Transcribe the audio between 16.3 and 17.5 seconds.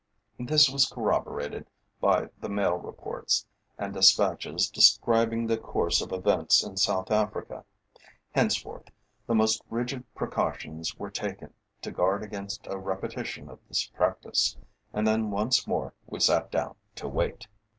down to wait.